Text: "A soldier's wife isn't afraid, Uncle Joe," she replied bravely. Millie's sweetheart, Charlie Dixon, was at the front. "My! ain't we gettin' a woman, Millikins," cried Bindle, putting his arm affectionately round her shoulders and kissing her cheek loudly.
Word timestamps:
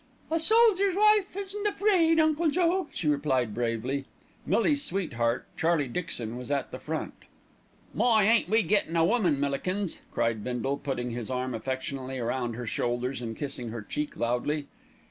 "A 0.31 0.39
soldier's 0.39 0.95
wife 0.95 1.37
isn't 1.37 1.67
afraid, 1.67 2.19
Uncle 2.19 2.49
Joe," 2.49 2.87
she 2.91 3.07
replied 3.07 3.53
bravely. 3.53 4.05
Millie's 4.47 4.81
sweetheart, 4.83 5.45
Charlie 5.55 5.87
Dixon, 5.87 6.37
was 6.37 6.49
at 6.49 6.71
the 6.71 6.79
front. 6.79 7.13
"My! 7.93 8.23
ain't 8.23 8.49
we 8.49 8.63
gettin' 8.63 8.95
a 8.95 9.05
woman, 9.05 9.39
Millikins," 9.39 9.99
cried 10.11 10.43
Bindle, 10.43 10.77
putting 10.77 11.11
his 11.11 11.29
arm 11.29 11.53
affectionately 11.53 12.19
round 12.19 12.55
her 12.55 12.65
shoulders 12.65 13.21
and 13.21 13.37
kissing 13.37 13.69
her 13.69 13.83
cheek 13.83 14.17
loudly. 14.17 14.65